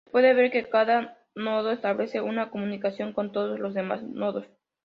Se 0.05 0.09
puede 0.09 0.33
ver 0.33 0.49
que 0.49 0.67
cada 0.67 1.19
nodo 1.35 1.71
establece 1.71 2.21
una 2.21 2.49
comunicación 2.49 3.13
con 3.13 3.31
todos 3.31 3.59
los 3.59 3.75
demás 3.75 4.01
nodos. 4.01 4.47